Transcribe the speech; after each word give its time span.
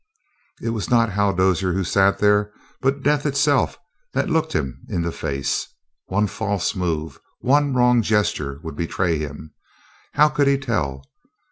It 0.63 0.69
was 0.69 0.89
not 0.89 1.11
Hal 1.11 1.31
Dozier 1.35 1.73
who 1.73 1.83
sat 1.83 2.17
there, 2.17 2.51
but 2.81 3.03
death 3.03 3.23
itself 3.23 3.77
that 4.13 4.31
looked 4.31 4.53
him 4.53 4.81
in 4.89 5.03
the 5.03 5.11
face. 5.11 5.67
One 6.07 6.25
false 6.25 6.73
move, 6.73 7.19
one 7.41 7.75
wrong 7.75 8.01
gesture, 8.01 8.59
would 8.63 8.75
betray 8.75 9.19
him. 9.19 9.53
How 10.13 10.27
could 10.27 10.47
he 10.47 10.57
tell? 10.57 11.03